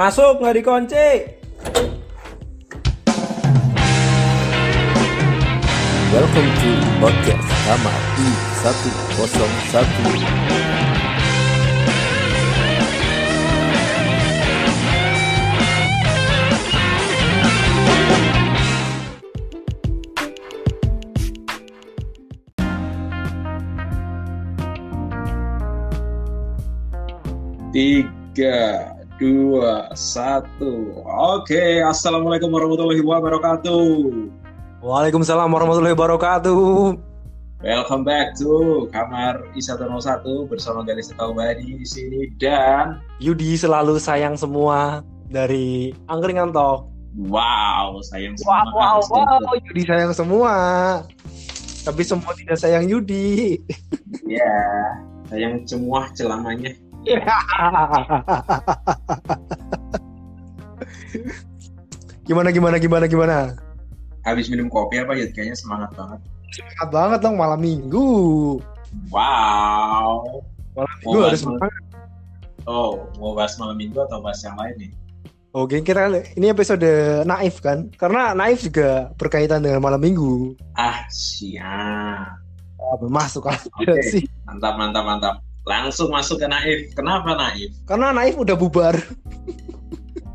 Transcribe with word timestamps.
Masuk 0.00 0.40
nggak 0.40 0.56
dikunci. 0.56 1.36
Welcome 6.08 6.50
to 6.56 6.72
podcast 7.04 7.44
Kamar 7.68 8.00
I101 8.16 9.84
Tiga, 27.76 28.99
dua, 29.20 29.92
satu. 29.92 31.04
Oke, 31.04 31.84
assalamualaikum 31.84 32.48
warahmatullahi 32.48 33.04
wabarakatuh. 33.04 34.08
Waalaikumsalam 34.80 35.52
warahmatullahi 35.52 35.92
wabarakatuh. 35.92 36.96
Welcome 37.60 38.08
back 38.08 38.32
to 38.40 38.88
kamar 38.88 39.44
I101 39.52 40.24
bersama 40.48 40.80
Galis 40.80 41.12
Taubadi 41.12 41.76
di 41.76 41.84
sini 41.84 42.32
dan 42.40 43.04
Yudi 43.20 43.60
selalu 43.60 44.00
sayang 44.00 44.40
semua 44.40 45.04
dari 45.28 45.92
Angkringan 46.08 46.56
Talk. 46.56 46.88
wow, 47.28 48.00
sayang 48.00 48.40
Wow, 48.40 48.64
semua 48.64 48.72
wow, 48.72 48.98
kan, 49.04 49.40
wow, 49.44 49.56
Yudi 49.68 49.82
sayang 49.84 50.16
semua. 50.16 50.54
Tapi 51.84 52.00
semua 52.00 52.32
tidak 52.32 52.56
sayang 52.56 52.88
Yudi. 52.88 53.60
Ya, 54.24 54.56
sayang 55.28 55.60
semua 55.68 56.08
celananya. 56.16 56.72
gimana 62.26 62.50
gimana 62.52 62.76
gimana 62.78 63.06
gimana? 63.08 63.36
Habis 64.22 64.52
minum 64.52 64.68
kopi 64.68 65.00
apa 65.00 65.16
ya? 65.16 65.26
Kayaknya 65.32 65.56
semangat 65.56 65.90
banget. 65.96 66.20
Semangat 66.52 66.88
banget 66.92 67.18
dong 67.24 67.36
malam 67.40 67.60
minggu. 67.60 68.08
Wow. 69.08 70.44
Malam 70.76 70.96
Mau 71.00 71.00
minggu 71.00 71.16
bahas 71.16 71.30
harus 71.32 71.42
malam- 71.46 71.58
semangat. 71.58 71.82
Oh, 72.68 73.08
mau 73.16 73.32
bahas 73.32 73.56
malam 73.56 73.76
minggu 73.80 73.98
atau 74.04 74.20
bahas 74.20 74.44
yang 74.44 74.56
lain 74.60 74.74
nih? 74.76 74.92
Oke, 75.50 75.82
kira 75.82 76.06
ini 76.38 76.46
episode 76.46 76.86
naif 77.26 77.58
kan? 77.58 77.90
Karena 77.98 78.30
naif 78.36 78.62
juga 78.62 79.10
berkaitan 79.18 79.64
dengan 79.64 79.82
malam 79.82 79.98
minggu. 79.98 80.54
Ah, 80.78 81.02
siap. 81.10 82.38
Ah, 82.78 82.96
masuk 83.10 83.50
aja 83.50 83.66
Oke. 83.74 83.98
sih. 84.06 84.22
Mantap, 84.46 84.78
mantap, 84.78 85.02
mantap. 85.02 85.36
Langsung 85.68 86.08
masuk 86.08 86.40
ke 86.40 86.48
Naif. 86.48 86.92
Kenapa 86.96 87.36
Naif? 87.36 87.70
Karena 87.84 88.16
naif 88.16 88.36
udah 88.40 88.56
bubar. 88.56 88.96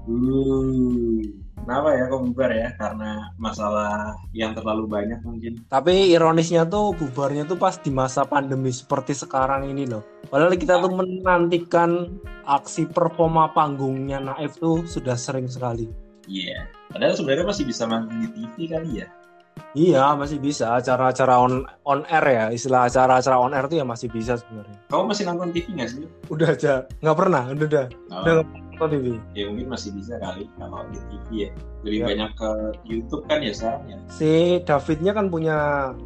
Uh, 0.06 1.18
kenapa 1.66 1.98
ya 1.98 2.04
kok 2.06 2.22
bubar 2.30 2.52
ya? 2.54 2.70
Karena 2.78 3.34
masalah 3.42 4.14
yang 4.38 4.54
terlalu 4.54 4.86
banyak 4.86 5.20
mungkin. 5.26 5.66
Tapi 5.66 6.14
ironisnya 6.14 6.70
tuh 6.70 6.94
bubarnya 6.94 7.50
tuh 7.50 7.58
pas 7.58 7.74
di 7.82 7.90
masa 7.90 8.22
pandemi 8.22 8.70
seperti 8.70 9.18
sekarang 9.18 9.66
ini 9.66 9.90
loh. 9.90 10.06
Padahal 10.30 10.54
kita 10.54 10.78
tuh 10.78 10.94
menantikan 10.94 12.22
aksi 12.46 12.86
performa 12.86 13.50
panggungnya 13.50 14.22
Naif 14.22 14.62
tuh 14.62 14.86
sudah 14.86 15.18
sering 15.18 15.50
sekali. 15.50 15.90
Iya. 16.30 16.70
Padahal 16.94 17.18
sebenarnya 17.18 17.46
masih 17.50 17.66
bisa 17.66 17.90
manggung 17.90 18.22
di 18.22 18.30
TV 18.30 18.70
kali 18.70 19.02
ya. 19.02 19.08
Iya 19.72 20.16
masih 20.16 20.40
bisa 20.40 20.72
acara-acara 20.74 21.36
on 21.36 21.54
on 21.84 22.08
air 22.08 22.24
ya 22.26 22.46
istilah 22.48 22.88
acara-acara 22.88 23.36
on 23.36 23.52
air 23.52 23.68
tuh 23.68 23.78
ya 23.78 23.86
masih 23.86 24.08
bisa 24.08 24.36
sebenarnya. 24.36 24.78
Kamu 24.88 25.04
masih 25.12 25.24
nonton 25.26 25.52
TV 25.52 25.66
nggak 25.76 25.90
sih? 25.92 26.08
Udah 26.28 26.48
aja 26.52 26.74
nggak 27.00 27.18
pernah 27.18 27.44
udah 27.50 27.66
udah 27.66 27.86
Oh, 28.08 28.20
udah 28.24 28.34
nonton 28.72 28.88
TV. 28.92 29.06
ya 29.32 29.44
mungkin 29.48 29.68
masih 29.68 29.90
bisa 29.92 30.16
kali 30.16 30.48
kalau 30.56 30.80
di 30.90 31.00
TV 31.12 31.28
ya. 31.36 31.50
Lebih 31.84 32.00
Ya. 32.00 32.06
banyak 32.08 32.32
ke 32.34 32.50
YouTube 32.84 33.24
kan 33.28 33.40
ya 33.40 33.52
sekarang 33.52 33.84
ya. 33.86 33.98
Si 34.08 34.32
Davidnya 34.64 35.12
kan 35.12 35.26
punya 35.28 35.58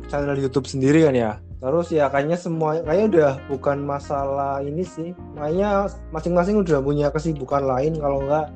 channel 0.10 0.34
YouTube 0.36 0.66
sendiri 0.66 1.06
kan 1.06 1.14
ya. 1.14 1.32
Terus 1.60 1.92
ya 1.92 2.08
kayaknya 2.08 2.40
semua 2.40 2.80
kayaknya 2.82 3.06
udah 3.12 3.32
bukan 3.52 3.78
masalah 3.84 4.64
ini 4.64 4.82
sih. 4.82 5.12
Kayaknya 5.36 5.86
masing-masing 6.10 6.56
udah 6.58 6.80
punya 6.80 7.08
kesibukan 7.10 7.62
lain 7.62 8.00
kalau 8.00 8.24
nggak 8.24 8.48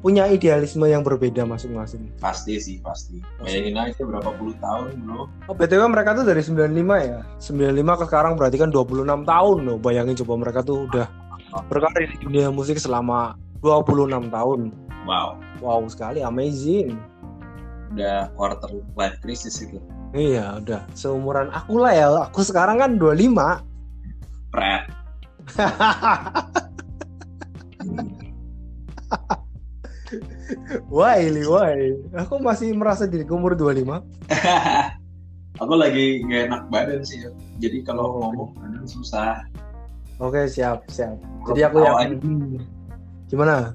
punya 0.00 0.24
idealisme 0.28 0.88
yang 0.88 1.04
berbeda 1.04 1.44
masing-masing. 1.44 2.08
Pasti 2.20 2.56
sih, 2.56 2.80
pasti. 2.80 3.20
Bayangin 3.40 3.76
aja 3.76 4.00
berapa 4.00 4.32
puluh 4.36 4.56
tahun 4.58 4.96
bro. 5.04 5.28
Oh, 5.48 5.54
BTW 5.54 5.82
mereka 5.92 6.16
tuh 6.16 6.24
dari 6.24 6.40
95 6.40 6.72
ya. 7.04 7.20
95 7.36 8.00
ke 8.00 8.04
sekarang 8.08 8.32
berarti 8.40 8.56
kan 8.56 8.72
26 8.72 9.28
tahun 9.28 9.58
loh. 9.68 9.76
Bayangin 9.76 10.16
coba 10.24 10.34
mereka 10.40 10.64
tuh 10.64 10.88
udah 10.88 11.06
berkarir 11.68 12.08
di 12.08 12.16
dunia 12.24 12.48
musik 12.48 12.80
selama 12.80 13.36
26 13.60 14.32
tahun. 14.32 14.72
Wow. 15.04 15.36
Wow 15.60 15.84
sekali, 15.92 16.24
amazing. 16.24 16.96
Udah 17.92 18.32
quarter 18.32 18.72
life 18.96 19.20
crisis 19.20 19.60
itu. 19.60 19.76
Iya, 20.16 20.58
udah 20.64 20.80
seumuran 20.96 21.52
aku 21.52 21.78
lah 21.78 21.92
ya. 21.92 22.06
Aku 22.32 22.40
sekarang 22.40 22.80
kan 22.80 22.96
25. 22.96 23.60
Pret. 24.50 24.82
Why, 30.86 31.30
Li, 31.30 31.46
why? 31.46 31.94
Aku 32.16 32.42
masih 32.42 32.74
merasa 32.74 33.06
diriku 33.06 33.38
umur 33.38 33.54
25. 33.54 34.02
Aku 35.62 35.74
lagi 35.76 36.24
nggak 36.24 36.42
enak 36.48 36.62
badan 36.68 37.00
sih. 37.02 37.20
ya. 37.20 37.30
Jadi 37.60 37.84
kalau 37.84 38.16
ngomong 38.18 38.56
kadang 38.56 38.86
susah. 38.86 39.44
Oke, 40.16 40.44
siap, 40.46 40.84
siap. 40.86 41.16
Kalau 41.44 41.54
Jadi 41.54 41.60
aku 41.62 41.76
yang 41.80 42.16
gimana? 43.26 43.72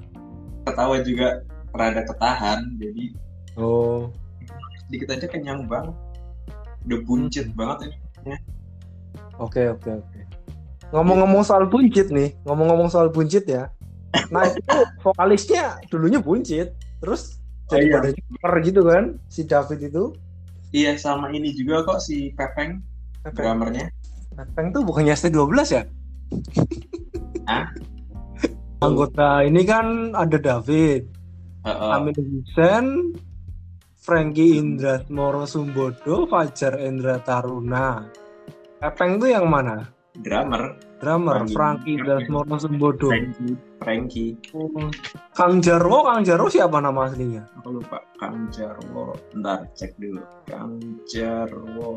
ketawa 0.66 0.98
juga 1.00 1.46
rada 1.70 2.02
ketahan 2.02 2.58
jadi 2.74 3.14
Oh, 3.54 4.10
sedikit 4.84 5.14
aja 5.14 5.26
kenyang 5.30 5.64
banget 5.70 5.94
udah 6.84 7.00
buncit 7.06 7.46
Hmm. 7.46 7.56
banget 7.56 7.78
ini 7.86 7.96
oke, 9.38 9.62
oke, 9.78 9.90
oke. 10.02 10.20
Ngomong-ngomong 10.90 11.42
soal 11.42 11.66
buncit 11.66 12.10
nih, 12.10 12.34
ngomong-ngomong 12.42 12.90
soal 12.90 13.10
buncit 13.10 13.46
ya. 13.46 13.70
Nah, 14.30 14.42
itu 14.50 14.76
vokalisnya 15.02 15.78
dulunya 15.88 16.18
buncit, 16.22 16.72
terus 17.02 17.38
Oh, 17.66 17.74
jadi 17.74 17.86
iya. 17.90 17.94
badannya 17.98 18.22
keker 18.30 18.54
gitu 18.62 18.80
kan, 18.86 19.04
si 19.26 19.42
David 19.42 19.90
itu. 19.90 20.04
iya 20.70 20.94
sama 20.94 21.34
ini 21.34 21.50
juga 21.50 21.82
kok 21.82 21.98
si 21.98 22.30
Pepeng 22.38 22.78
drummernya 23.34 23.90
Peng 24.54 24.70
tuh 24.70 24.86
bukannya 24.86 25.16
ST12 25.18 25.50
ya? 25.74 25.82
Hah? 27.50 27.66
Anggota 28.84 29.42
ini 29.42 29.66
kan 29.66 30.12
ada 30.14 30.36
David, 30.38 31.08
Heeh. 31.64 31.90
Amin 31.90 32.14
Hussein, 32.14 32.86
Frankie 33.98 34.60
Indra 34.60 35.02
Moro 35.10 35.42
Sumbodo, 35.48 36.30
Fajar 36.30 36.78
Endra 36.78 37.18
Taruna. 37.18 38.04
Pepeng 38.78 39.18
tuh 39.18 39.32
yang 39.32 39.50
mana? 39.50 39.90
Drummer 40.20 40.76
Drummer 40.96 41.44
Frankie. 41.46 42.00
Moro 42.26 42.56
Sumbodo. 42.56 43.12
Frankie 43.12 43.52
Frankie 43.76 44.32
Kang 45.36 45.60
Jarwo, 45.60 46.00
Kang 46.02 46.24
Jarwo 46.24 46.48
siapa 46.48 46.80
nama 46.80 47.04
aslinya? 47.04 47.44
aku 47.54 47.76
lupa 47.76 48.00
Kang 48.16 48.48
Jarwo 48.48 49.12
ntar 49.34 49.68
cek 49.72 49.92
dulu 49.96 50.24
Kang 50.44 50.80
Jarwo 51.04 51.90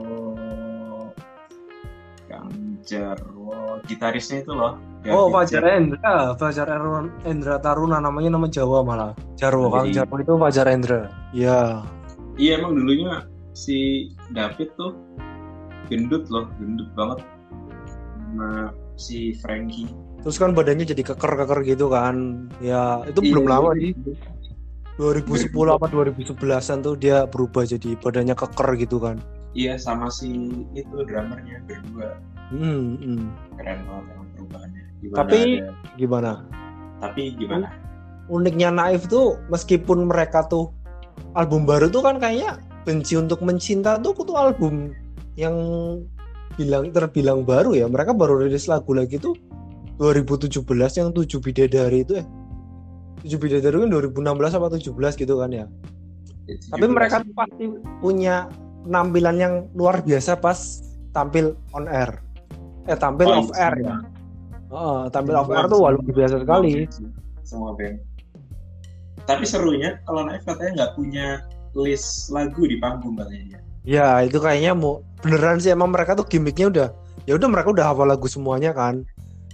Kang 2.27 2.51
Jarwo 2.83 3.79
gitarisnya 3.85 4.43
itu 4.43 4.53
loh 4.53 4.75
Ya, 4.99 5.15
Oh. 5.15 5.31
Fajar 5.31 5.63
Endra, 5.63 6.35
Fajar 6.35 6.67
Erwan- 6.67 7.15
Endra 7.23 7.55
Taruna 7.55 8.03
namanya 8.03 8.35
nama 8.35 8.51
Jawa 8.51 8.83
malah. 8.83 9.15
Jarwo, 9.33 9.71
Kang 9.71 9.95
Jarwo 9.95 10.19
itu 10.19 10.35
Fajar 10.35 10.67
Endra. 10.67 11.07
Ya. 11.31 11.87
iya 12.35 12.59
emang 12.59 12.75
dulunya 12.75 13.23
si 13.51 14.07
David 14.29 14.75
tuh 14.75 14.91
gendut 15.87 16.27
loh 16.27 16.51
gendut 16.55 16.91
banget 16.93 17.23
sama 18.29 18.51
si 18.93 19.33
Frankie 19.35 19.89
Terus 20.19 20.35
kan 20.35 20.51
badannya 20.51 20.83
jadi 20.83 20.99
keker-keker 21.01 21.63
gitu 21.63 21.87
kan. 21.87 22.43
Ya, 22.59 23.07
itu 23.07 23.23
Iya, 23.23 23.31
belum 23.31 23.45
lama 23.47 23.71
iya. 23.73 23.95
sih. 23.95 24.19
2010 24.99 25.47
apa 25.71 25.87
2011-an 25.87 26.77
tuh 26.83 26.99
dia 26.99 27.23
berubah 27.23 27.63
jadi 27.63 27.95
badannya 27.95 28.35
keker 28.35 28.69
gitu 28.77 28.99
kan. 28.99 29.15
Iya 29.49 29.79
sama 29.79 30.11
si 30.11 30.27
itu 30.73 30.91
drummernya 30.99 31.63
berdua 31.63 32.19
Hmm, 32.51 32.99
hmm. 32.99 33.23
keren 33.55 33.79
banget 33.81 34.05
emang 34.11 34.27
perubahannya. 34.35 34.83
Gimana 34.99 35.17
Tapi- 35.17 35.55
ada- 35.57 35.73
Gimana? 35.95 36.31
tapi 36.99 37.23
gimana? 37.33 37.67
Uniknya 38.27 38.69
Naif 38.69 39.07
tuh 39.07 39.39
meskipun 39.47 40.03
mereka 40.03 40.43
tuh 40.43 40.75
album 41.31 41.63
baru 41.63 41.87
tuh 41.87 42.03
kan 42.03 42.19
kayaknya 42.19 42.59
benci 42.83 43.15
untuk 43.15 43.39
mencinta 43.39 43.95
tuh 43.97 44.11
tuh 44.13 44.35
album 44.35 44.91
yang 45.33 45.55
bilang 46.55 46.89
terbilang 46.89 47.45
baru 47.45 47.75
ya. 47.75 47.85
Mereka 47.85 48.15
baru 48.15 48.41
rilis 48.41 48.65
lagu 48.65 48.95
lagi 48.95 49.19
tuh 49.19 49.35
2017 49.99 50.63
yang 50.97 51.09
7 51.11 51.27
bidadari 51.43 52.07
itu 52.07 52.23
eh 52.23 52.27
7 53.21 53.35
bidadari 53.35 53.75
kan 53.83 53.89
2016 53.91 54.57
apa 54.57 54.67
17 54.71 55.21
gitu 55.21 55.33
kan 55.37 55.51
ya. 55.51 55.65
Tapi 56.49 56.85
mereka 56.89 57.21
tuh 57.21 57.33
pasti 57.35 57.65
punya 58.01 58.49
penampilan 58.87 59.37
yang 59.37 59.53
luar 59.75 60.01
biasa 60.01 60.39
pas 60.39 60.81
tampil 61.11 61.53
on 61.75 61.85
air. 61.85 62.09
Eh 62.89 62.97
tampil 62.97 63.27
Oh, 63.29 63.43
off 63.45 63.51
air 63.53 63.75
ya. 63.77 63.95
Oh, 64.71 65.05
tampil 65.11 65.35
off 65.37 65.51
air 65.51 65.69
tuh 65.69 65.77
luar 65.83 65.93
biasa 66.01 66.41
sekali. 66.41 66.87
Semua 67.43 67.73
band. 67.75 68.01
tapi 69.27 69.45
serunya 69.45 70.01
kalau 70.09 70.25
Naif 70.25 70.41
katanya 70.41 70.71
nggak 70.73 70.93
punya 70.97 71.27
list 71.77 72.33
lagu 72.33 72.65
di 72.65 72.81
panggung 72.81 73.13
katanya. 73.13 73.61
Ya 73.89 74.21
itu 74.21 74.37
kayaknya 74.37 74.77
mau 74.77 75.01
beneran 75.25 75.57
sih 75.57 75.73
emang 75.73 75.89
mereka 75.89 76.13
tuh 76.13 76.29
gimmicknya 76.29 76.69
udah 76.69 76.87
ya 77.25 77.33
udah 77.33 77.49
mereka 77.49 77.73
udah 77.73 77.85
hafal 77.89 78.05
lagu 78.05 78.29
semuanya 78.29 78.69
kan. 78.69 79.01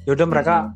Ya 0.04 0.12
udah 0.12 0.28
mereka 0.28 0.56
Hmm. 0.68 0.76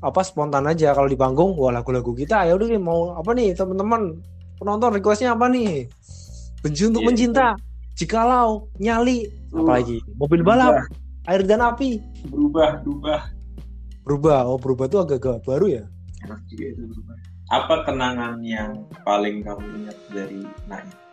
apa 0.00 0.24
spontan 0.24 0.64
aja. 0.64 0.96
Kalau 0.96 1.04
di 1.04 1.14
panggung 1.14 1.52
wah 1.60 1.68
lagu-lagu 1.68 2.16
kita 2.16 2.48
ya 2.48 2.56
udah 2.56 2.66
nih, 2.66 2.80
mau 2.80 3.12
apa 3.12 3.36
nih 3.36 3.52
teman-teman? 3.52 4.16
Penonton 4.56 4.96
requestnya 4.96 5.36
apa 5.36 5.52
nih? 5.52 5.84
Benci 6.64 6.88
untuk 6.88 7.04
Iya, 7.04 7.08
mencinta. 7.12 7.46
jikalau 7.96 8.68
nyali. 8.76 9.28
Uh, 9.52 9.60
apalagi? 9.60 10.00
Mobil 10.16 10.40
balap 10.40 10.88
air 11.28 11.44
dan 11.44 11.60
api. 11.60 12.00
Berubah 12.28 12.80
berubah. 12.80 13.20
Berubah 14.04 14.38
oh 14.48 14.56
berubah 14.56 14.86
tuh 14.88 15.00
agak-agak 15.04 15.44
baru 15.44 15.66
ya? 15.68 15.84
Enak 16.24 16.40
juga 16.48 16.64
itu 16.72 16.82
berubah. 16.88 17.16
Apa 17.46 17.74
kenangan 17.84 18.40
yang 18.40 18.72
paling 19.04 19.44
kamu 19.44 19.64
ingat 19.84 19.98
dari 20.10 20.40
Naif? 20.66 21.05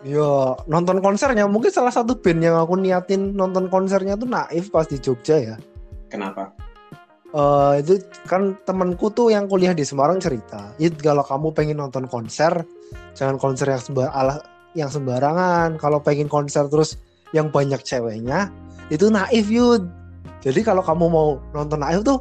Ya 0.00 0.56
nonton 0.64 1.04
konsernya 1.04 1.44
mungkin 1.44 1.68
salah 1.68 1.92
satu 1.92 2.16
band 2.16 2.40
yang 2.40 2.56
aku 2.56 2.76
niatin 2.80 3.36
nonton 3.36 3.68
konsernya 3.68 4.16
tuh 4.16 4.28
naif 4.28 4.72
pas 4.72 4.88
di 4.88 4.96
Jogja 4.96 5.36
ya 5.36 5.56
Kenapa? 6.10 6.50
Eh 7.30 7.72
itu 7.86 8.02
kan 8.26 8.58
temenku 8.66 9.14
tuh 9.14 9.30
yang 9.30 9.46
kuliah 9.46 9.70
di 9.70 9.86
Semarang 9.86 10.18
cerita, 10.18 10.74
It 10.82 10.98
kalau 10.98 11.22
kamu 11.22 11.54
pengen 11.54 11.78
nonton 11.78 12.10
konser, 12.10 12.66
jangan 13.14 13.38
konser 13.38 13.70
yang 13.70 13.78
sembar 13.78 14.10
ala 14.10 14.42
yang 14.74 14.90
sembarangan. 14.90 15.78
Kalau 15.78 16.02
pengen 16.02 16.26
konser 16.26 16.66
terus 16.66 16.98
yang 17.30 17.54
banyak 17.54 17.78
ceweknya, 17.86 18.50
itu 18.90 19.06
naif 19.06 19.46
Yud. 19.46 19.86
Jadi 20.42 20.60
kalau 20.66 20.82
kamu 20.82 21.06
mau 21.06 21.38
nonton 21.54 21.78
naif 21.78 22.02
tuh 22.02 22.18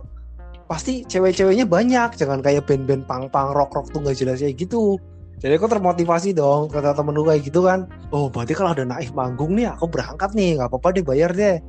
pasti 0.70 1.02
cewek-ceweknya 1.10 1.66
banyak, 1.66 2.14
jangan 2.14 2.46
kayak 2.46 2.70
band-band 2.70 3.10
pang-pang 3.10 3.50
rock-rock 3.58 3.90
tuh 3.90 4.06
nggak 4.06 4.14
jelas 4.14 4.46
kayak 4.46 4.62
gitu. 4.62 5.02
Jadi 5.40 5.56
aku 5.56 5.72
termotivasi 5.72 6.36
dong 6.36 6.68
kata 6.68 6.92
temenku 6.92 7.24
kayak 7.24 7.48
gitu 7.48 7.64
kan. 7.64 7.88
Oh 8.12 8.28
berarti 8.28 8.52
kalau 8.52 8.76
ada 8.76 8.84
naif 8.84 9.16
manggung 9.16 9.56
nih 9.56 9.72
aku 9.72 9.88
berangkat 9.88 10.36
nih 10.36 10.60
nggak 10.60 10.68
apa-apa 10.68 11.00
deh 11.00 11.04
bayar 11.04 11.32
deh. 11.32 11.64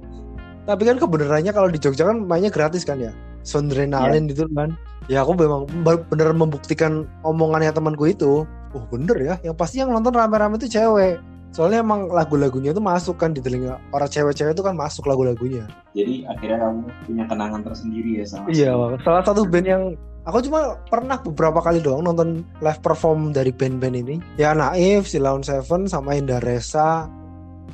Tapi 0.66 0.82
kan 0.82 0.98
kebenarannya 0.98 1.54
kalau 1.54 1.70
di 1.70 1.78
Jogja 1.78 2.10
kan 2.10 2.26
mainnya 2.26 2.50
gratis 2.50 2.82
kan 2.82 2.98
ya. 2.98 3.14
Sondrenalin 3.46 4.26
gitu 4.26 4.50
kan. 4.52 4.74
Ya 5.06 5.22
aku 5.22 5.38
memang 5.38 5.70
be- 5.86 6.02
bener 6.10 6.34
membuktikan 6.34 7.06
omongannya 7.22 7.70
temanku 7.70 8.10
itu. 8.10 8.42
Oh 8.70 8.84
bener 8.86 9.18
ya, 9.18 9.34
yang 9.42 9.58
pasti 9.58 9.82
yang 9.82 9.90
nonton 9.90 10.14
rame-rame 10.14 10.54
itu 10.54 10.70
cewek. 10.70 11.18
Soalnya 11.50 11.82
emang 11.82 12.06
lagu-lagunya 12.06 12.70
itu 12.70 12.78
masuk 12.78 13.18
kan 13.18 13.34
di 13.34 13.42
telinga 13.42 13.82
para 13.90 14.06
cewek-cewek 14.06 14.54
itu 14.54 14.62
kan 14.62 14.78
masuk 14.78 15.10
lagu-lagunya. 15.10 15.66
Jadi 15.98 16.22
akhirnya 16.30 16.58
kamu 16.62 16.80
punya 17.10 17.24
kenangan 17.26 17.60
tersendiri 17.66 18.22
ya 18.22 18.24
sama 18.30 18.46
Iya, 18.46 18.70
salah 19.02 19.22
satu 19.26 19.42
band 19.50 19.66
yang 19.66 19.82
aku 20.24 20.44
cuma 20.46 20.76
pernah 20.88 21.16
beberapa 21.20 21.60
kali 21.60 21.80
doang 21.80 22.04
nonton 22.04 22.44
live 22.60 22.80
perform 22.84 23.32
dari 23.32 23.50
band-band 23.54 23.96
ini. 23.96 24.16
Ya 24.36 24.52
Naif, 24.52 25.08
Silaun 25.08 25.40
Seven, 25.40 25.88
sama 25.88 26.16
Indaresa. 26.16 27.08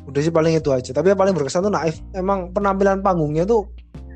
Udah 0.07 0.21
sih 0.23 0.31
paling 0.31 0.55
itu 0.55 0.71
aja. 0.71 0.95
Tapi 0.95 1.11
yang 1.13 1.19
paling 1.19 1.35
berkesan 1.35 1.67
tuh 1.67 1.75
Naif. 1.75 1.99
Emang 2.15 2.55
penampilan 2.55 3.03
panggungnya 3.03 3.43
tuh 3.43 3.67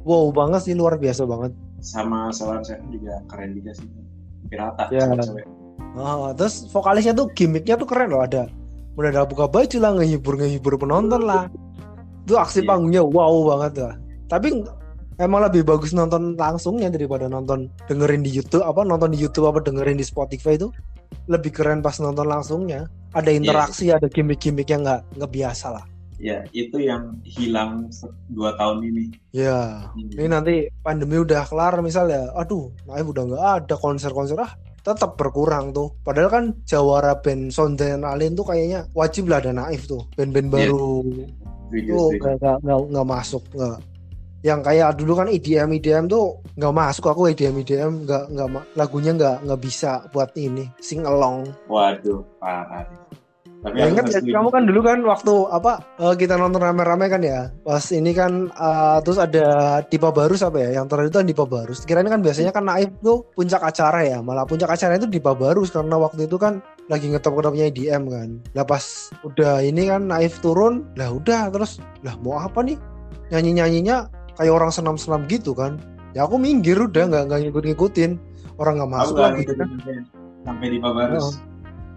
wow 0.06 0.30
banget 0.30 0.70
sih, 0.70 0.74
luar 0.76 0.96
biasa 0.96 1.26
banget. 1.26 1.52
sama 1.80 2.28
Solar 2.28 2.60
Seven 2.60 2.92
juga 2.92 3.24
keren 3.24 3.56
juga 3.56 3.72
sih. 3.72 3.88
Pirata 4.52 4.84
Ya. 4.92 5.08
Ah, 5.96 6.30
terus 6.36 6.68
vokalisnya 6.68 7.16
tuh 7.16 7.32
gimmicknya 7.32 7.80
tuh 7.80 7.88
keren 7.88 8.12
loh 8.12 8.20
ada. 8.20 8.46
Udah 9.00 9.08
ada 9.08 9.24
buka 9.24 9.48
baju 9.48 9.76
lah, 9.80 9.96
ngehibur 9.96 10.36
ngehibur 10.36 10.76
penonton 10.76 11.24
lah. 11.24 11.48
Itu 12.28 12.36
aksi 12.36 12.62
Iya. 12.62 12.68
panggungnya 12.68 13.02
wow 13.02 13.32
banget 13.56 13.80
lah. 13.80 13.94
Tapi 14.28 14.60
emang 15.20 15.44
lebih 15.44 15.62
bagus 15.68 15.92
nonton 15.92 16.34
langsungnya 16.34 16.88
daripada 16.88 17.28
nonton 17.28 17.68
dengerin 17.86 18.24
di 18.24 18.32
YouTube 18.32 18.64
apa 18.64 18.82
nonton 18.82 19.12
di 19.12 19.20
YouTube 19.20 19.46
apa 19.52 19.60
dengerin 19.60 20.00
di 20.00 20.06
Spotify 20.06 20.56
itu 20.56 20.72
lebih 21.28 21.52
keren 21.54 21.84
pas 21.84 21.94
nonton 22.00 22.26
langsungnya. 22.26 22.88
Ada 23.10 23.34
interaksi, 23.34 23.90
ada 23.90 24.06
gimmick-gimmick 24.06 24.70
yang 24.70 24.86
nggak 24.86 25.02
nggak 25.18 25.32
biasa 25.34 25.66
lah. 25.74 25.84
Ya 26.20 26.44
itu 26.52 26.78
yang 26.78 27.16
hilang 27.26 27.88
dua 28.30 28.54
tahun 28.54 28.84
ini. 28.86 29.04
Ya, 29.32 29.88
ini 29.96 30.28
nanti 30.28 30.68
pandemi 30.84 31.16
udah 31.16 31.48
kelar 31.48 31.80
misalnya, 31.80 32.28
aduh, 32.36 32.70
Naif 32.84 33.08
udah 33.08 33.24
nggak 33.24 33.44
ada 33.64 33.74
konser-konser 33.80 34.36
ah, 34.38 34.52
tetap 34.84 35.16
berkurang 35.16 35.72
tuh. 35.72 35.96
Padahal 36.04 36.28
kan 36.28 36.44
jawara 36.68 37.18
band 37.18 37.50
Sonden 37.50 38.04
Alien 38.04 38.36
tuh 38.36 38.46
kayaknya 38.46 38.84
wajib 38.92 39.32
lah 39.32 39.40
ada 39.40 39.50
Naif 39.50 39.88
tuh, 39.88 40.06
band-band 40.14 40.48
Iya. 40.52 40.70
baru 40.70 40.98
tuh 41.72 42.08
nggak 42.20 42.58
nggak 42.62 43.06
masuk 43.06 43.42
nggak. 43.56 43.78
Yang 44.40 44.60
kayak 44.64 44.96
dulu 44.96 45.12
kan 45.20 45.28
EDM 45.28 45.68
EDM 45.76 46.04
tuh 46.08 46.40
nggak 46.56 46.72
masuk. 46.72 47.12
Aku 47.12 47.28
EDM 47.28 47.60
EDM 47.60 47.92
nggak 48.08 48.24
nggak 48.32 48.48
ma- 48.48 48.66
lagunya 48.72 49.12
nggak 49.12 49.36
nggak 49.44 49.60
bisa 49.60 50.08
buat 50.10 50.32
ini 50.36 50.64
sing 50.80 51.04
along. 51.04 51.44
Waduh, 51.68 52.24
parah. 52.40 52.88
Tapi 53.60 53.76
Ya, 53.76 53.92
ingat 53.92 54.08
nggak 54.08 54.24
ya, 54.24 54.40
kamu 54.40 54.48
kan 54.48 54.62
dulu 54.64 54.80
kan 54.80 54.98
waktu 55.04 55.34
apa 55.52 55.84
eh, 56.00 56.14
kita 56.16 56.40
nonton 56.40 56.64
rame-rame 56.64 57.12
kan 57.12 57.20
ya? 57.20 57.52
Pas 57.60 57.84
ini 57.92 58.16
kan 58.16 58.48
eh, 58.48 58.98
terus 59.04 59.20
ada 59.20 59.46
Dipa 59.84 60.08
Barus 60.08 60.40
apa 60.40 60.56
ya? 60.56 60.80
Yang 60.80 60.86
terakhir 60.88 61.08
itu 61.12 61.18
kan 61.20 61.28
Dipa 61.28 61.44
Barus. 61.44 61.78
Kirain 61.84 62.08
kan 62.08 62.24
biasanya 62.24 62.56
kan 62.56 62.64
Naif 62.64 62.88
tuh 63.04 63.28
puncak 63.36 63.60
acara 63.60 64.00
ya? 64.00 64.24
Malah 64.24 64.48
puncak 64.48 64.72
acara 64.72 64.96
itu 64.96 65.04
Dipa 65.04 65.36
Barus 65.36 65.68
karena 65.68 66.00
waktu 66.00 66.24
itu 66.24 66.40
kan 66.40 66.64
lagi 66.88 67.12
ngetop 67.12 67.36
ketopnya 67.36 67.68
IDM 67.68 68.08
kan. 68.08 68.28
Lah 68.56 68.64
pas 68.64 69.12
udah 69.28 69.60
ini 69.60 69.92
kan 69.92 70.08
Naif 70.08 70.40
turun 70.40 70.88
lah 70.96 71.12
udah 71.12 71.52
terus 71.52 71.84
lah 72.00 72.16
mau 72.24 72.40
apa 72.40 72.64
nih? 72.64 72.80
Nyanyi 73.28 73.60
nyanyinya 73.60 74.08
kayak 74.40 74.52
orang 74.56 74.72
senam-senam 74.72 75.28
gitu 75.28 75.52
kan 75.52 75.76
ya 76.16 76.24
aku 76.24 76.40
minggir 76.40 76.80
udah 76.80 77.04
nggak 77.12 77.22
nggak 77.28 77.40
ngikut-ngikutin 77.44 78.16
orang 78.56 78.80
nggak 78.80 78.90
masuk 78.90 79.16
lagi 79.20 79.44
kan 79.44 79.68
sampai, 80.44 80.66
di 80.72 80.78
Babarus. 80.80 81.36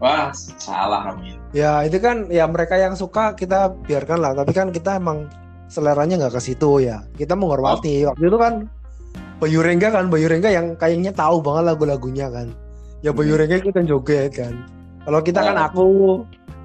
Wah, 0.04 0.36
salah 0.36 1.16
kamu 1.16 1.40
ya. 1.56 1.88
Itu 1.88 1.95
kan 2.04 2.28
ya 2.28 2.44
mereka 2.44 2.75
yang 2.75 2.92
suka 2.92 3.31
kita 3.40 3.72
biarkan 3.88 4.19
lah. 4.19 4.36
Tapi 4.36 4.51
kan 4.51 4.68
kita 4.68 5.00
emang 5.00 5.31
seleranya 5.72 6.19
nggak 6.19 6.36
ke 6.36 6.42
situ 6.44 6.84
ya. 6.84 7.07
Kita 7.16 7.40
menghormati. 7.40 8.04
Waktu 8.04 8.28
itu 8.28 8.36
kan 8.36 8.68
Bayu 9.40 9.63
Rengga 9.63 9.95
kan 9.95 10.12
Bayu 10.12 10.28
Rengga 10.28 10.51
yang 10.51 10.75
kayaknya 10.75 11.16
tahu 11.16 11.40
banget 11.40 11.72
lagu-lagunya 11.72 12.28
kan. 12.28 12.51
Ya 13.00 13.16
Bayu 13.16 13.40
Hmm. 13.40 13.48
Rengga 13.48 13.57
kita 13.63 13.80
joget 13.88 14.31
kan. 14.36 14.54
Kalau 15.07 15.19
kita 15.24 15.40
kan 15.40 15.56
Ah. 15.56 15.68
aku, 15.72 15.88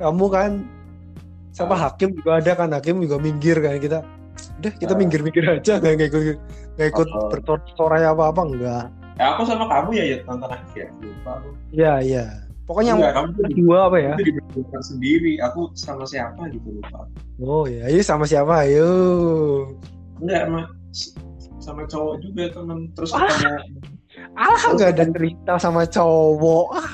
kamu 0.02 0.26
kan, 0.30 0.50
siapa 1.54 1.74
Ah. 1.74 1.80
Hakim 1.90 2.14
juga 2.18 2.42
ada 2.42 2.52
kan 2.58 2.70
Hakim 2.74 3.02
juga 3.02 3.22
minggir 3.22 3.58
kan 3.62 3.78
kita. 3.78 4.02
Udah 4.58 4.72
kita 4.74 4.92
Ah. 4.94 4.98
minggir-minggir 4.98 5.44
aja 5.46 5.78
nggak 5.78 6.10
ikut 6.10 6.22
nggak 6.74 6.88
ikut 6.90 7.08
bersorak 7.30 8.02
apa 8.02 8.24
apa 8.30 8.40
enggak. 8.42 8.84
Ya, 9.18 9.34
aku 9.34 9.42
sama 9.46 9.66
kamu 9.66 9.90
ya, 9.98 10.04
ya 10.14 10.16
nonton 10.26 10.50
akhir 10.50 10.74
ya. 10.78 10.88
Lupa 11.02 11.30
aku. 11.42 11.48
Iya 11.74 11.92
iya. 12.02 12.24
Pokoknya 12.68 12.92
Enggak, 13.00 13.14
kamu 13.16 13.28
kedua 13.48 13.78
apa 13.88 13.96
ya? 13.96 14.12
sendiri. 14.84 15.32
Aku 15.40 15.72
sama 15.72 16.04
siapa 16.04 16.42
gitu 16.52 16.68
lupa. 16.78 17.08
Oh 17.40 17.64
ya, 17.64 17.88
ayo 17.88 17.98
sama 18.04 18.28
siapa? 18.28 18.62
Ayo. 18.62 18.90
Enggak, 20.20 20.42
sama 20.46 20.60
sama 21.58 21.82
cowok 21.88 22.14
juga 22.20 22.42
teman. 22.52 22.92
Terus 22.94 23.10
Ah. 23.14 23.26
Alah 24.34 24.62
nggak 24.74 24.90
ada 24.94 25.04
cerita 25.08 25.52
sama 25.56 25.82
cowok. 25.86 26.66
Ah, 26.74 26.90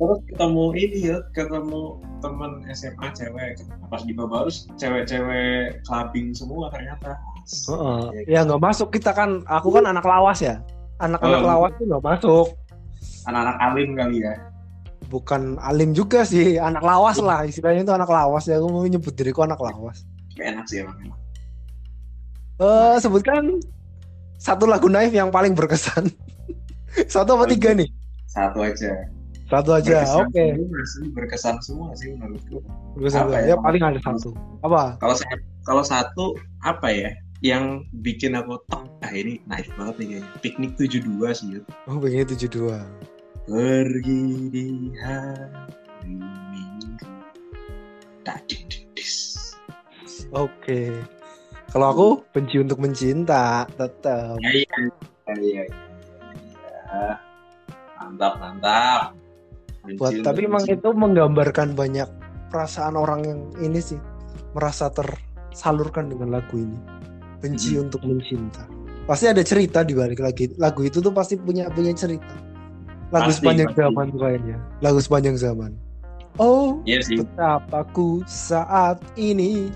terus 0.00 0.18
ketemu 0.32 0.64
ini 0.80 0.98
ya, 1.12 1.16
ketemu 1.36 2.00
teman 2.24 2.64
SMA 2.72 3.06
cewek. 3.12 3.60
Pas 3.92 4.00
di 4.00 4.16
Babarus 4.16 4.64
cewek-cewek 4.80 5.84
clubbing 5.84 6.32
semua 6.32 6.72
ternyata. 6.72 7.20
heeh. 7.44 8.24
Ya 8.24 8.40
nggak 8.48 8.62
masuk 8.64 8.88
kita 8.96 9.12
kan. 9.12 9.44
Aku 9.44 9.68
kan 9.68 9.84
anak 9.84 10.08
lawas 10.08 10.40
ya. 10.40 10.64
Anak-anak 11.04 11.40
Oh. 11.44 11.48
lawas 11.48 11.72
tuh 11.76 11.84
nggak 11.84 12.04
masuk. 12.04 12.46
Anak-anak 13.28 13.56
alim 13.60 13.88
kali 13.92 14.16
ya. 14.24 14.34
Bukan 15.12 15.60
alim 15.60 15.92
juga 15.92 16.24
sih. 16.24 16.56
Anak 16.56 16.80
lawas 16.80 17.20
lah. 17.20 17.44
Istilahnya 17.44 17.84
itu 17.84 17.92
anak 17.92 18.08
lawas 18.08 18.48
ya. 18.48 18.56
Aku 18.56 18.72
mau 18.72 18.86
nyebut 18.86 19.12
diriku 19.12 19.44
anak 19.44 19.60
lawas. 19.60 20.04
Kayak 20.32 20.56
enak 20.56 20.64
sih 20.64 20.80
emang. 20.80 20.96
Eh 22.60 22.96
sebutkan 23.00 23.60
satu 24.40 24.64
lagu 24.64 24.88
naif 24.88 25.12
yang 25.12 25.28
paling 25.28 25.52
berkesan. 25.52 26.08
satu 27.12 27.36
apa 27.36 27.44
tiga 27.48 27.76
nih? 27.76 27.88
Satu 28.30 28.64
aja. 28.64 28.92
Satu 29.50 29.70
aja. 29.74 30.06
Oke. 30.22 30.54
semua 30.54 30.82
sih, 30.86 31.06
berkesan 31.10 31.56
semua 31.58 31.90
sih 31.98 32.14
menurutku. 32.14 32.62
Berkesan 32.94 33.26
Apa 33.26 33.42
ya? 33.42 33.46
ya? 33.50 33.56
paling 33.58 33.82
ada 33.82 33.98
satu. 33.98 34.30
Apa? 34.62 34.94
Kalau 35.02 35.14
saya 35.18 35.36
kalau 35.66 35.82
satu 35.82 36.24
apa 36.62 36.88
ya? 36.94 37.10
Yang 37.40 37.88
bikin 38.04 38.36
aku 38.36 38.60
tok, 38.68 38.84
ah 39.00 39.10
ini 39.10 39.40
naif 39.48 39.66
banget 39.74 39.94
nih 39.98 40.06
kayaknya. 40.06 40.28
Piknik 40.44 40.72
72 40.76 41.34
sih. 41.34 41.46
Yud. 41.56 41.64
Oh 41.90 41.98
begini 41.98 42.24
tujuh 42.30 42.48
dua. 42.52 42.78
Pergi 43.48 44.22
di 44.54 44.94
hari 45.02 46.14
Minggu. 46.52 47.08
Tadi. 48.22 48.58
Oke. 50.30 50.94
Kalau 51.74 51.86
aku 51.90 52.08
benci 52.30 52.62
untuk 52.62 52.78
mencinta 52.78 53.66
tetap. 53.74 54.38
Ya 54.38 54.50
iya. 54.54 54.78
Ya, 55.26 55.34
iya, 55.38 55.62
iya, 55.66 55.82
iya. 56.38 57.14
Mantap, 57.98 58.38
mantap. 58.38 59.14
Buat 59.96 60.12
Benci 60.12 60.24
tapi 60.24 60.40
emang 60.44 60.64
itu 60.68 60.88
menggambarkan 60.92 61.72
banyak 61.72 62.08
perasaan 62.52 62.94
orang 62.94 63.20
yang 63.24 63.40
ini 63.62 63.80
sih 63.80 63.98
merasa 64.52 64.90
tersalurkan 64.90 66.10
dengan 66.10 66.36
lagu 66.36 66.58
ini 66.58 66.76
benci 67.40 67.80
untuk 67.80 68.04
mencinta 68.04 68.66
pasti 69.08 69.26
ada 69.26 69.40
cerita 69.40 69.80
di 69.80 69.96
balik 69.96 70.20
lagi 70.20 70.52
lagu 70.60 70.84
itu 70.84 71.00
tuh 71.00 71.10
pasti 71.10 71.40
punya 71.40 71.66
punya 71.72 71.90
cerita 71.96 72.50
Lagu 73.10 73.26
Pasti, 73.26 73.42
sepanjang 73.42 73.68
pasti. 73.74 73.80
zaman 73.82 74.06
kayaknya. 74.14 74.56
Lagu 74.86 74.98
sepanjang 75.02 75.34
zaman. 75.34 75.70
Oh, 76.38 76.78
Iya 76.86 77.02
sih. 77.02 77.18
betapa 77.18 77.82
ku 77.90 78.22
saat 78.22 79.02
ini 79.18 79.66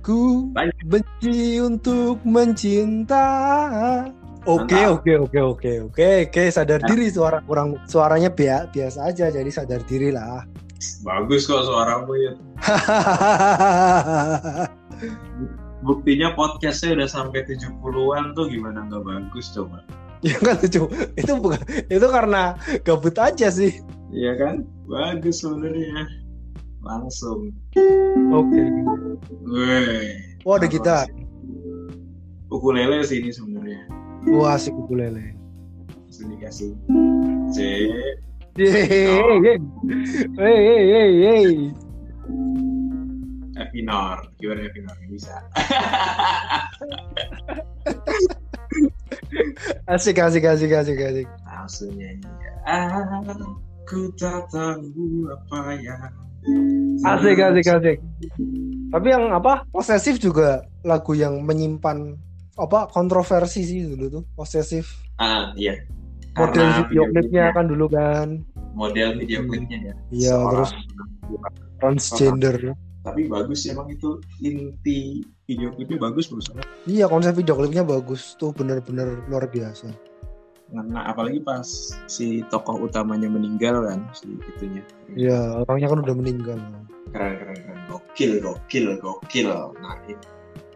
ku 0.00 0.48
Banyak. 0.48 0.72
benci 0.88 1.60
untuk 1.60 2.24
mencinta. 2.24 3.28
Oke, 4.44 4.76
oke, 4.84 5.12
oke, 5.18 5.40
oke, 5.40 5.72
oke, 5.88 6.08
oke, 6.28 6.42
sadar 6.52 6.80
Nah. 6.84 6.88
diri 6.92 7.08
suara 7.08 7.40
kurang 7.40 7.80
suaranya 7.88 8.28
bia- 8.28 8.68
biasa 8.68 9.08
aja 9.08 9.28
jadi 9.28 9.48
sadar 9.48 9.80
diri 9.88 10.12
lah. 10.12 10.44
Bagus 11.00 11.48
kok 11.48 11.64
suaramu 11.64 12.12
ya. 12.12 12.32
Buktinya 15.80 16.32
podcastnya 16.32 16.96
udah 16.96 17.08
sampai 17.08 17.44
70-an 17.44 18.32
tuh 18.32 18.48
gimana 18.48 18.84
nggak 18.84 19.00
bagus 19.00 19.52
coba. 19.52 19.80
ya 20.20 20.36
kan 20.40 20.56
lucu. 20.56 20.88
Itu 21.16 21.32
bukan 21.36 21.60
itu 21.88 22.06
karena 22.08 22.56
gabut 22.80 23.16
aja 23.16 23.48
sih. 23.48 23.80
Iya 24.08 24.32
kan? 24.36 24.54
Bagus 24.84 25.40
sebenarnya. 25.40 26.04
Langsung. 26.80 27.52
Oke. 28.32 28.60
Weh. 29.44 30.16
Oh, 30.44 30.56
ada 30.56 30.64
gitar. 30.64 31.04
Ukulele 32.48 33.04
sih 33.04 33.20
ini 33.20 33.28
sebenarnya. 33.28 33.53
Wah, 34.32 34.56
asik 34.56 34.72
ukulele. 34.72 35.36
Langsung 36.08 36.32
dikasih. 36.32 36.72
C. 37.52 37.56
Yeay. 38.54 39.58
Hey, 40.38 40.58
hey, 40.62 41.12
hey. 41.20 41.48
F 43.58 43.70
minor. 43.74 44.22
Gimana 44.38 44.60
F 44.64 44.74
minor? 44.78 44.96
Bisa. 45.10 45.34
Asik, 49.90 50.22
asik, 50.22 50.46
asik, 50.46 50.72
asik, 50.72 50.98
asik. 50.98 51.28
Langsung 51.44 51.92
nyanyi. 51.98 52.24
Aku 53.84 54.08
tak 54.16 54.48
tahu 54.48 55.28
apa 55.28 55.76
yang 55.76 56.00
Asik, 57.04 57.40
asik, 57.40 57.66
asik. 57.68 57.98
Tapi 58.92 59.06
yang 59.08 59.32
apa? 59.32 59.64
Posesif 59.72 60.20
juga 60.20 60.64
lagu 60.84 61.16
yang 61.16 61.40
menyimpan 61.40 62.16
apa 62.54 62.86
kontroversi 62.90 63.66
sih 63.66 63.86
dulu 63.86 64.20
tuh. 64.20 64.24
Posesif. 64.38 64.86
Ah, 65.18 65.54
iya. 65.58 65.78
Model 66.34 66.66
Karena 66.66 66.78
video 66.82 67.02
klipnya 67.14 67.44
kan 67.54 67.64
dulu 67.70 67.86
kan. 67.86 68.28
model 68.74 69.22
video 69.22 69.46
klipnya 69.46 69.78
ya. 69.78 69.94
Iya, 70.10 70.36
terus 70.50 70.70
transgender. 71.78 72.74
tapi 73.04 73.28
bagus 73.28 73.68
emang 73.68 73.92
itu 73.92 74.16
inti 74.40 75.20
video 75.44 75.70
klipnya 75.76 76.10
bagus 76.10 76.32
menurut 76.32 76.46
saya. 76.48 76.64
Iya, 76.88 77.06
konsep 77.06 77.36
video 77.36 77.54
klipnya 77.54 77.84
bagus 77.86 78.34
tuh 78.40 78.50
bener-bener 78.50 79.22
luar 79.28 79.46
biasa. 79.46 79.92
Nah, 80.74 81.06
apalagi 81.06 81.38
pas 81.44 81.94
si 82.08 82.42
tokoh 82.50 82.82
utamanya 82.82 83.28
meninggal 83.30 83.84
kan 83.84 84.08
si 84.16 84.34
itunya. 84.56 84.82
Iya, 85.14 85.62
orangnya 85.62 85.92
kan 85.92 86.00
udah 86.02 86.16
meninggal. 86.16 86.58
Keren 87.12 87.32
keren 87.38 87.56
keren. 87.62 87.78
Gokil 87.92 88.32
gokil 88.40 88.86
gokil. 88.98 89.48
Naif. 89.78 90.18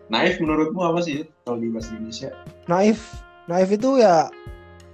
Naif 0.08 0.40
menurutmu 0.40 0.80
apa 0.80 1.04
sih 1.04 1.28
kalau 1.44 1.60
di 1.60 1.68
bahasa 1.68 1.92
Indonesia? 1.92 2.32
Naif, 2.64 3.20
naif 3.44 3.68
itu 3.68 4.00
ya 4.00 4.32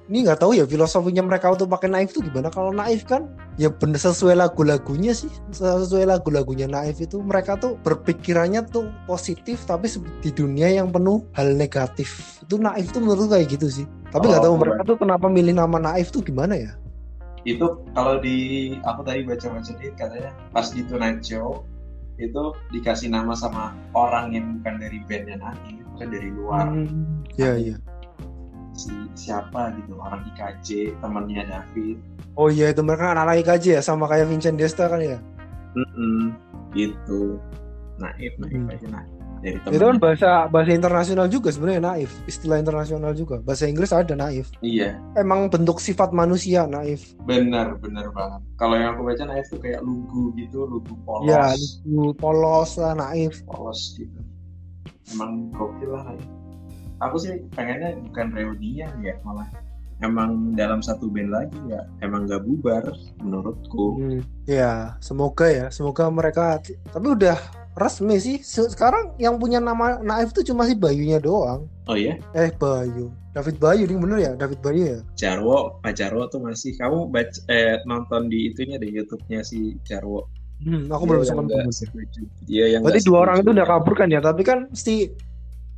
ini 0.04 0.20
nggak 0.20 0.44
tahu 0.44 0.52
ya 0.52 0.68
filosofinya 0.68 1.24
mereka 1.24 1.48
untuk 1.48 1.70
pakai 1.72 1.88
naif 1.88 2.12
tuh 2.12 2.20
gimana? 2.20 2.52
Kalau 2.52 2.74
naif 2.74 3.08
kan 3.08 3.30
ya 3.56 3.72
bener 3.72 3.96
sesuai 3.96 4.36
lagu-lagunya 4.36 5.16
sih. 5.16 5.30
Sesuai 5.54 6.04
lagu-lagunya 6.04 6.68
naif 6.68 7.00
itu 7.00 7.22
mereka 7.24 7.56
tuh 7.56 7.80
berpikirannya 7.80 8.68
tuh 8.68 8.90
positif 9.08 9.64
tapi 9.64 9.88
di 10.20 10.28
dunia 10.34 10.68
yang 10.68 10.92
penuh 10.92 11.24
hal 11.32 11.56
negatif. 11.56 12.42
Itu 12.44 12.60
naif 12.60 12.92
tuh 12.92 13.00
menurut 13.00 13.32
kayak 13.32 13.48
gitu 13.54 13.70
sih. 13.70 13.86
Tapi 14.12 14.28
nggak 14.28 14.44
Oh, 14.44 14.46
tahu 14.52 14.56
mereka 14.60 14.80
tuh 14.84 14.96
kenapa 15.00 15.26
milih 15.30 15.56
nama 15.56 15.78
naif 15.80 16.12
tuh 16.12 16.20
gimana 16.20 16.58
ya? 16.58 16.74
Itu 17.48 17.86
kalau 17.96 18.20
di 18.20 18.72
aku 18.84 19.00
tadi 19.04 19.24
baca-baca 19.24 19.72
di 19.76 19.88
katanya 19.96 20.32
pas 20.52 20.68
di 20.68 20.84
Tonight 20.84 21.24
Show 21.24 21.64
itu 22.18 22.42
dikasih 22.70 23.10
nama 23.10 23.34
sama 23.34 23.74
orang 23.94 24.30
yang 24.34 24.44
bukan 24.60 24.74
dari 24.78 24.98
bandnya 25.06 25.36
Naif, 25.40 25.82
bukan 25.94 26.08
dari 26.10 26.28
luar. 26.30 26.64
Hmm, 26.70 27.26
ya 27.34 27.58
ya 27.58 27.76
si 28.74 28.90
siapa 29.14 29.70
gitu 29.78 29.94
orang 30.02 30.26
IKJ 30.34 30.98
temannya 30.98 31.46
David. 31.46 31.96
Oh 32.34 32.50
iya 32.50 32.74
itu 32.74 32.82
mereka 32.82 33.14
anak-anak 33.14 33.46
IKJ 33.46 33.78
ya 33.78 33.82
sama 33.82 34.10
kayak 34.10 34.26
Vincent 34.26 34.58
Desta 34.58 34.90
kan 34.90 34.98
ya? 34.98 35.18
Mm-mm, 35.78 36.34
gitu. 36.74 37.38
Naif 38.02 38.34
naif 38.42 38.58
Hmm. 38.58 38.74
aja 38.74 38.86
naif 38.90 39.13
dari 39.44 39.76
itu 39.76 39.84
kan 39.84 40.00
bahasa 40.00 40.30
bahasa 40.48 40.72
internasional 40.72 41.26
juga 41.28 41.52
sebenarnya 41.52 41.84
naif. 41.84 42.10
Istilah 42.24 42.56
internasional 42.56 43.12
juga. 43.12 43.44
Bahasa 43.44 43.68
Inggris 43.68 43.92
ada 43.92 44.16
naif. 44.16 44.48
Iya. 44.64 44.96
Emang 45.20 45.52
bentuk 45.52 45.84
sifat 45.84 46.16
manusia 46.16 46.64
naif. 46.64 47.12
Benar 47.28 47.76
benar 47.76 48.08
banget. 48.16 48.40
Kalau 48.56 48.74
yang 48.80 48.96
aku 48.96 49.04
baca 49.04 49.24
naif 49.28 49.44
tuh 49.52 49.60
kayak 49.60 49.84
lugu 49.84 50.32
gitu 50.40 50.64
lugu 50.64 50.96
polos. 51.04 51.28
Ya 51.28 51.52
lucu 51.84 52.16
polos 52.16 52.80
lah 52.80 52.96
naif. 52.96 53.44
Polos 53.44 54.00
gitu. 54.00 54.16
Emang 55.12 55.52
gokil 55.52 55.92
lah 55.92 56.08
naif. 56.08 56.24
Aku 57.04 57.20
sih 57.20 57.44
pengennya 57.52 58.00
bukan 58.00 58.32
reunian 58.32 58.96
ya 59.04 59.12
malah 59.28 59.44
emang 60.00 60.56
dalam 60.56 60.80
satu 60.80 61.06
band 61.12 61.30
lagi 61.30 61.60
ya 61.68 61.84
emang 62.00 62.24
gak 62.24 62.48
bubar 62.48 62.80
menurutku. 63.20 64.00
Hmm, 64.00 64.20
ya 64.48 64.96
semoga 65.04 65.52
ya. 65.52 65.66
Semoga 65.68 66.08
mereka 66.08 66.64
tapi 66.64 67.12
udah 67.12 67.63
resmi 67.74 68.16
sih. 68.16 68.36
Se- 68.40 68.70
sekarang 68.70 69.14
yang 69.18 69.36
punya 69.36 69.58
nama 69.58 69.98
naif 69.98 70.30
tuh 70.30 70.42
cuma 70.42 70.64
si 70.64 70.74
Bayunya 70.74 71.18
doang. 71.18 71.66
Oh 71.86 71.94
iya? 71.94 72.16
Eh 72.32 72.50
Bayu. 72.54 73.10
David 73.34 73.58
Bayu 73.58 73.82
ini 73.84 73.98
bener 73.98 74.18
ya? 74.22 74.32
David 74.38 74.62
Bayu 74.62 74.82
ya? 74.86 74.98
Jarwo. 75.18 75.82
Pak 75.82 75.92
Jarwo 75.94 76.30
tuh 76.30 76.38
masih. 76.38 76.78
Kamu 76.78 77.10
baca 77.10 77.34
eh, 77.50 77.82
nonton 77.84 78.30
di 78.30 78.48
itunya 78.48 78.78
di 78.78 78.94
YouTube-nya 78.94 79.42
si 79.42 79.74
Jarwo. 79.82 80.30
Hmm, 80.62 80.86
aku 80.86 81.02
belum 81.04 81.26
sempat 81.26 81.50
nggak 81.50 81.66
nonton. 81.66 81.74
setuju. 81.74 82.20
Dia 82.46 82.64
yang 82.78 82.86
berarti 82.86 83.02
dua 83.02 83.18
orang 83.26 83.42
itu 83.42 83.50
udah 83.50 83.66
kabur 83.66 83.94
kan 83.98 84.08
ya? 84.08 84.22
Tapi 84.22 84.42
kan 84.46 84.70
si 84.70 85.10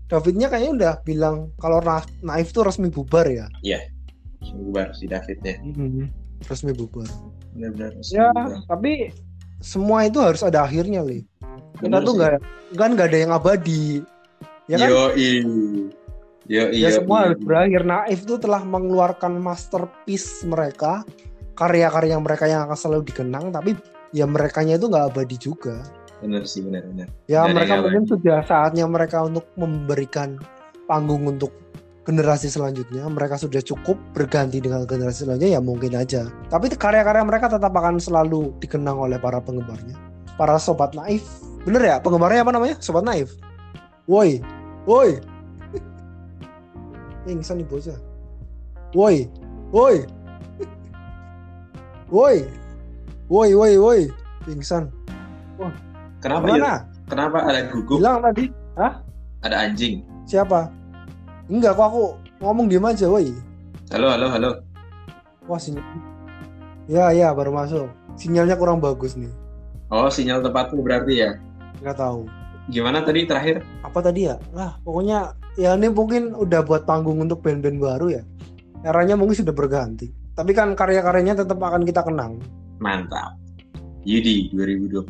Davidnya 0.06 0.46
kayaknya 0.46 0.72
udah 0.76 0.92
bilang 1.02 1.50
kalau 1.58 1.80
Na- 1.82 2.04
naif 2.22 2.52
tuh 2.52 2.62
resmi 2.62 2.92
bubar 2.92 3.26
ya? 3.26 3.48
Bubar 4.54 4.92
si 4.94 5.08
Davidnya. 5.08 5.58
Hmm, 5.64 6.06
resmi 6.44 6.70
bubar. 6.70 7.08
Benar-benar 7.56 7.96
ya 8.12 8.28
tapi 8.68 9.08
semua 9.60 10.04
itu 10.06 10.18
harus 10.20 10.42
ada 10.44 10.64
akhirnya 10.64 11.02
li. 11.02 11.24
Kita 11.76 12.00
tuh 12.00 12.12
nggak 12.16 12.32
kan 12.76 12.90
nggak 12.96 13.08
ada 13.12 13.18
yang 13.18 13.32
abadi 13.32 14.00
ya 14.68 14.76
kan? 14.80 14.88
Yo 14.88 15.02
yo 16.46 16.62
ya 16.70 16.88
semua 16.94 17.28
harus 17.30 17.40
berakhir. 17.42 17.82
Naif 17.82 18.22
itu 18.24 18.36
telah 18.38 18.62
mengeluarkan 18.62 19.36
masterpiece 19.42 20.46
mereka 20.46 21.02
karya-karya 21.56 22.16
mereka 22.20 22.44
yang 22.46 22.68
akan 22.68 22.76
selalu 22.76 23.02
dikenang 23.08 23.48
tapi 23.50 23.74
ya 24.12 24.28
merekanya 24.28 24.76
itu 24.78 24.86
nggak 24.88 25.12
abadi 25.12 25.36
juga. 25.36 25.82
Benar 26.16 26.48
sih 26.48 26.64
benar-benar 26.64 27.12
ya 27.28 27.44
Nggak 27.44 27.50
ada 27.50 27.54
mereka 27.60 27.74
mungkin 27.84 28.04
sudah 28.08 28.38
saatnya 28.48 28.84
mereka 28.88 29.18
untuk 29.28 29.44
memberikan 29.60 30.40
panggung 30.88 31.28
untuk 31.28 31.52
generasi 32.06 32.46
selanjutnya 32.46 33.02
mereka 33.10 33.34
sudah 33.34 33.58
cukup 33.58 33.98
berganti 34.14 34.62
dengan 34.62 34.86
generasi 34.86 35.26
selanjutnya 35.26 35.58
ya 35.58 35.60
mungkin 35.60 35.92
aja. 35.98 36.30
Tapi 36.48 36.70
karya-karya 36.70 37.26
mereka 37.26 37.50
tetap 37.50 37.74
akan 37.74 37.98
selalu 37.98 38.54
dikenang 38.62 38.96
oleh 38.96 39.18
para 39.18 39.42
penggemarnya. 39.42 39.98
Para 40.38 40.56
sobat 40.62 40.94
naif. 40.94 41.26
Bener 41.66 41.82
ya? 41.82 41.96
Penggemarnya 41.98 42.46
apa 42.46 42.52
namanya? 42.54 42.76
Sobat 42.78 43.02
naif? 43.02 43.34
Woi. 44.06 44.38
Woi. 44.86 45.18
Pingsan 47.26 47.58
nih 47.58 47.66
bocah 47.66 47.98
woi. 48.94 49.26
Woi. 49.74 50.06
Woi. 52.06 52.36
Woi 53.26 53.50
woi 53.52 53.74
woi. 53.76 54.00
Pingsan 54.46 54.94
kenapa 56.22 56.46
ya? 56.54 56.74
Kenapa 57.06 57.38
ada 57.46 57.60
gugup? 57.70 57.98
Bilang 58.02 58.22
tadi. 58.22 58.50
Ada 59.42 59.56
anjing. 59.70 60.02
Siapa? 60.26 60.70
Enggak 61.46 61.78
kok 61.78 61.86
aku 61.86 62.04
ngomong 62.42 62.66
diem 62.66 62.82
aja, 62.82 63.06
woi. 63.06 63.30
halo 63.88 64.10
halo 64.10 64.26
halo 64.28 64.50
Wah 65.46 65.60
sinyal. 65.62 65.84
Ya 66.86 67.14
ya 67.14 67.30
baru 67.30 67.54
masuk. 67.54 67.86
Sinyalnya 68.18 68.56
kurang 68.56 68.82
bagus 68.82 69.14
nih. 69.14 69.30
oh 69.86 70.10
sinyal 70.10 70.42
tempatmu 70.42 70.82
berarti 70.82 71.22
ya 71.22 71.30
Nggak 71.78 71.96
tahu. 71.96 72.26
gimana 72.66 72.98
tadi 72.98 73.22
terakhir 73.22 73.62
Apa 73.86 74.02
tadi 74.02 74.26
ya? 74.26 74.34
Lah 74.50 74.74
pokoknya 74.82 75.30
ya 75.54 75.78
ini 75.78 75.86
mungkin 75.86 76.34
udah 76.34 76.66
buat 76.66 76.82
panggung 76.82 77.22
untuk 77.22 77.38
band-band 77.40 77.78
baru 77.78 78.06
ya. 78.10 78.22
Eranya 78.82 79.14
mungkin 79.14 79.38
sudah 79.38 79.54
berganti. 79.54 80.10
Tapi 80.34 80.50
kan 80.50 80.74
karya-karyanya 80.74 81.38
tetap 81.38 81.56
akan 81.56 81.82
kita 81.82 82.02
kenang. 82.02 82.42
mantap 82.76 83.38
Yudi 84.04 84.50
2021 84.52 85.08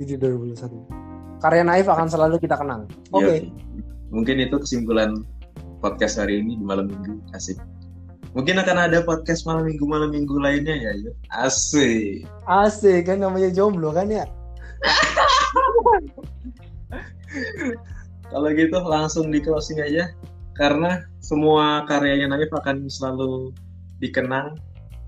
Di 0.00 0.16
2021. 0.16 1.38
Karya 1.38 1.62
Naif 1.62 1.86
akan 1.86 2.08
selalu 2.08 2.40
kita 2.40 2.56
kenang. 2.56 2.88
Oke. 3.12 3.28
Yoi. 3.28 3.40
Mungkin 4.08 4.40
itu 4.40 4.56
kesimpulan 4.58 5.24
podcast 5.78 6.18
hari 6.18 6.40
ini 6.42 6.58
di 6.58 6.64
malam 6.64 6.88
minggu. 6.90 7.20
Asik. 7.32 7.58
Mungkin 8.36 8.60
akan 8.60 8.76
ada 8.76 9.00
podcast 9.02 9.48
malam 9.48 9.66
minggu 9.66 9.84
malam 9.88 10.12
minggu 10.12 10.36
lainnya 10.36 10.76
ya 10.76 10.92
yuk. 11.00 11.14
Asik. 11.32 12.28
Asik 12.44 13.08
kan 13.08 13.24
namanya 13.24 13.48
jomblo 13.48 13.90
kan 13.90 14.08
ya. 14.12 14.28
Kalau 18.28 18.48
gitu 18.52 18.76
langsung 18.84 19.32
di 19.32 19.40
closing 19.40 19.80
aja. 19.80 20.12
Karena 20.58 21.06
semua 21.22 21.86
karyanya 21.86 22.34
Naif 22.34 22.50
akan 22.50 22.90
selalu 22.90 23.54
dikenang. 24.02 24.58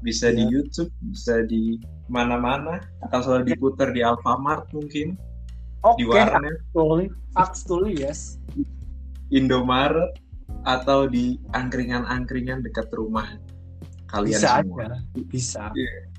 Bisa 0.01 0.33
di 0.33 0.49
Iya. 0.49 0.65
YouTube, 0.65 0.89
bisa 1.13 1.45
di 1.45 1.77
mana-mana, 2.09 2.81
akan 3.05 3.21
selalu 3.21 3.53
diputar 3.53 3.93
di 3.93 4.01
Alfamart 4.01 4.65
mungkin, 4.73 5.13
Oke, 5.85 6.01
di 6.01 6.05
warnet, 6.09 6.57
actually, 6.73 7.07
actually 7.37 7.93
yes. 8.01 8.41
Indomaret, 9.31 10.19
atau 10.65 11.09
di 11.09 11.41
angkringan-angkringan 11.57 12.61
dekat 12.61 12.93
rumah 12.93 13.27
kalian 14.11 14.37
Bisa 14.37 14.61
semua. 14.61 14.85
aja, 14.85 14.99
bisa. 15.31 15.65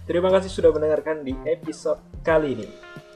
Terima 0.07 0.33
kasih 0.33 0.49
sudah 0.49 0.71
mendengarkan 0.73 1.21
di 1.21 1.35
episode 1.45 2.01
kali 2.25 2.57
ini. 2.57 2.67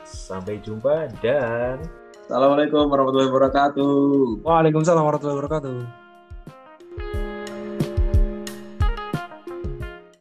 Sampai 0.05 0.61
jumpa 0.61 1.09
dan 1.23 1.81
Assalamualaikum 2.25 2.89
warahmatullahi 2.89 3.29
wabarakatuh. 3.29 4.41
Waalaikumsalam 4.45 5.01
warahmatullahi 5.05 5.37
wabarakatuh. 5.41 6.04